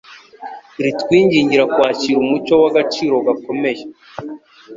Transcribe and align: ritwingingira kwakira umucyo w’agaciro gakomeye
ritwingingira 0.83 1.63
kwakira 1.73 2.17
umucyo 2.19 2.53
w’agaciro 2.63 3.15
gakomeye 3.27 3.83